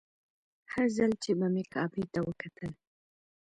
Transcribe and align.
هر 0.71 0.85
ځل 0.97 1.11
چې 1.23 1.31
به 1.39 1.47
مې 1.53 1.63
کعبې 1.73 2.03
ته 2.13 2.19
وکتل. 2.27 2.71